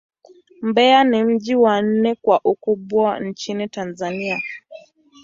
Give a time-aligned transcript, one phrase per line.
[0.61, 4.41] Mbeya ni mji wa nne kwa ukubwa nchini Tanzania.